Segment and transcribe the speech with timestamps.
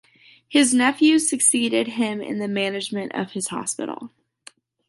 [0.49, 4.09] His nephews succeeded him in the management of his hospital.